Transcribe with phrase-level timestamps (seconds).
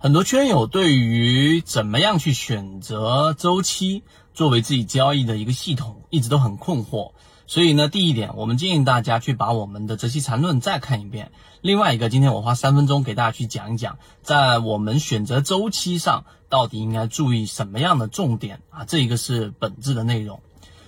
[0.00, 7.10] 很多圈友对于怎么样去选择周期作为自己交易的一个系统，一直都很困惑。
[7.48, 11.32] 所以呢，第一点，我们建议大家去把我们的《择期缠论》再看一遍。
[11.62, 18.84] 另外一个，今天我花三分钟给大家去讲一讲，在我们选择周期上到底应该注意什么样的重点啊？
[18.84, 20.40] 这一个是本质的内容。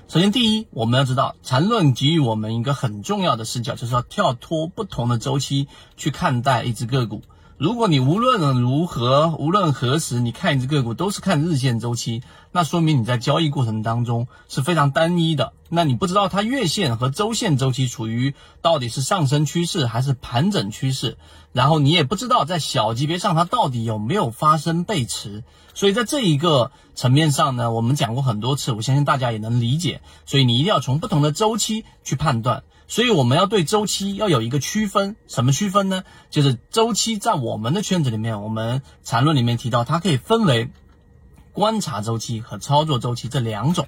[0.07, 5.67] 首先，第一，我们要知道缠论给予我们一个很重要的视角，就是要跳脱不同的周期
[5.97, 7.23] 去看待一只个股。
[7.61, 15.53] 如果你无论如何，无论何时，你看一只个股都是看日线周期，那说明你在交易过程当中是非常单一的。
[15.71, 21.17] 那你不知道它月线和周线周期处于到底是上升趋势还是盘整趋势，
[21.53, 25.45] 然后你也不知道在小级别上它到底有没有发生背驰。
[25.73, 30.03] 所以在这一个层面上呢，我们讲过很多次，我相信大家也能理解。
[30.27, 32.65] 所以你一定要从不同的周期去判断。
[32.89, 36.03] 所以我们要对周期要有一个区分，什么区分呢？
[36.29, 40.71] 就是周期在我们的圈子里面，我们缠论里面提到，它可以分为
[41.53, 43.87] 观察周期和操作周期这两种，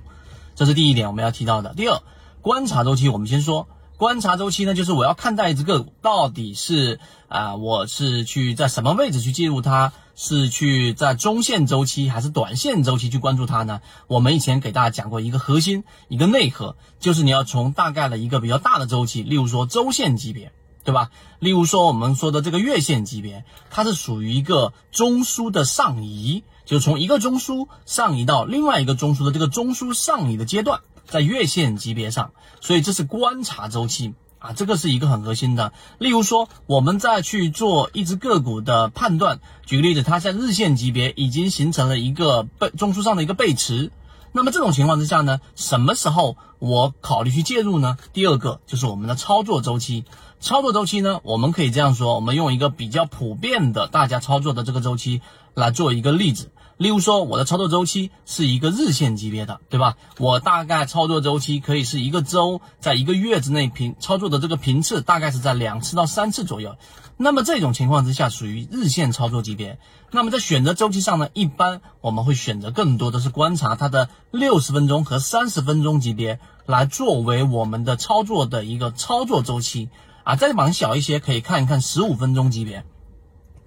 [0.55, 1.75] 这是第一点我们要提到的。
[1.75, 2.01] 第二，
[2.41, 3.69] 观察周期，我们先说。
[3.99, 13.81] 观察周期呢，就是我要看待一只个股到底是啊，我是去在什么位置去介入它，是去在中线周期还是短线周期去关注它呢？
[14.09, 20.51] 我们以前给大家讲过一个核心，一个内核，就是你要从大概的一个比较大的周期，例如说周线级别，
[20.85, 21.11] 对吧？
[21.39, 30.81] 例如说我们说的这个月线级别，它是属于一个中枢的上移，就从一个中枢上移到另外一个中枢的这个中枢上移的阶段。
[31.05, 35.73] 在月线级别上，所以这是观察周期啊，这个是一个很核心的。
[35.99, 43.91] 例如说，我们再去做一只个股的判断，举个例子，它在日线级别已经形成了一个背中枢上的一个背驰，
[44.33, 47.99] 那么这种情况之下呢，什么时候我考虑去介入呢？
[48.13, 50.05] 第二个就是我们的操作周期，
[50.41, 55.21] 操作周期呢，我们可以这样说，我们用一个比较普遍的大家操作的这个周期
[55.55, 56.51] 来做一个例子。
[56.79, 59.97] 例如说，我的操作周期是一个日线级别的，对吧？
[60.19, 66.77] 我大概操作周期可以是一个周，在一个月之内频操作的这个频次大概是在两次到三次左右。
[67.17, 69.79] 那么这种情况之下属于日线操作级别。
[70.11, 79.89] 那么在选择周期上呢，一般我们会选择更多的是观察它的六十分钟和三十分钟级别来作为我们的操作的一个操作周期
[80.25, 80.35] 啊。
[80.35, 82.85] 再往小一些，可以看一看十五分钟级别。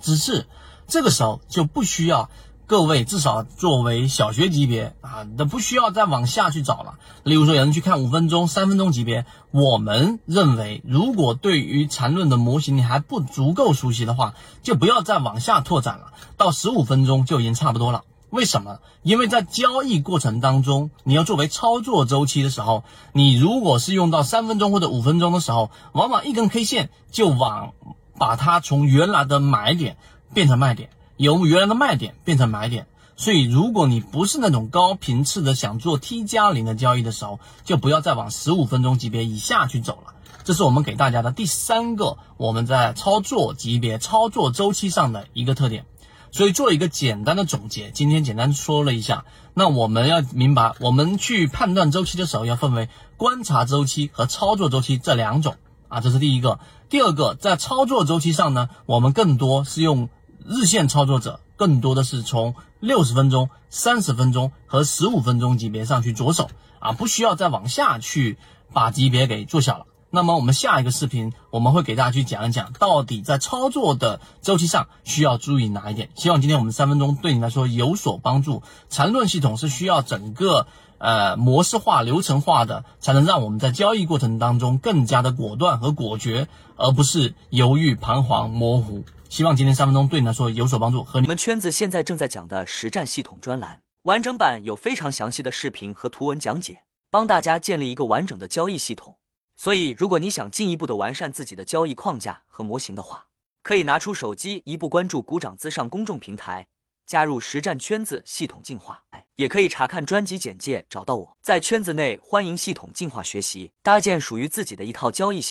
[0.01, 0.47] 只是
[0.88, 2.29] 这个时候就不需要。
[2.67, 6.95] 各位至少作为小学级别啊，那不需要再往下去找了。
[7.21, 14.33] 例如说，有人去看五分钟、三分钟级别，我们认为，如果对于缠论的模型你还不足够熟悉的话，
[14.63, 16.13] 就不要再往下拓展了。
[16.37, 18.03] 到十五分钟就已经差不多了。
[18.31, 18.79] 为什么？
[19.03, 22.83] 因为在交易过程当中，你要作为操作周期的时候，
[23.13, 27.73] 你如果是用到三分钟或者五分钟的时候，往往一根 K 线就往
[28.17, 29.97] 把它从原来的买点
[30.33, 30.89] 变成卖点。
[31.17, 40.13] 由原来的卖点变成买点，所以如果你不是那种高频次的想做 T 加零的交易的时候，就不要再往十五分钟级别以下去走了。
[40.43, 45.85] 这是我们给大家的第三个我们在操作级别、操作周期上的一个特点。
[46.31, 55.55] 所以做一个简单的总结，今天简单说了一下，那我们要明白，我们去判断周期的时候要分为观察周期和操作周期这两种
[55.87, 56.59] 啊，这是第一个。
[56.89, 60.09] 第二个，在操作周期上呢，我们更多是用。
[60.47, 68.38] 日线操作者更多的是从六十分钟、三十分钟和十五分钟级别上去着手啊，不需要再往下去
[68.72, 69.88] 把级别给做小了。
[70.11, 76.09] 那么我们下一个视频我们会给大家去讲一讲，到底在操作的周期上需要注意哪一点。
[76.13, 78.62] 希望今天我们三分钟对你来说有所帮助。
[78.89, 80.67] 缠论系统是需要整个
[81.00, 89.03] 呃模式化、流程化的，才能让我们在交易过程当中更加的果断和果决，而不是犹豫、彷徨、模糊。
[89.30, 91.03] 希望今天三分钟对你来说有所帮助。
[91.03, 99.18] 和你们圈子现在正在讲的实战系统专栏完整版有非常详细的视频和图文讲解，帮大家建立一个完整的交易系统。
[99.58, 103.25] 所以，如果你想进一步的完善自己的交易框架和模型的话，
[103.63, 106.68] 可以拿出手机一步关注股掌资上公众平台，
[107.07, 109.01] 加入实战圈子系统进化。
[109.38, 115.44] 也可以查看专辑简介找到我，在圈子内欢迎系统进化学习，搭建属于自己的一套交易系。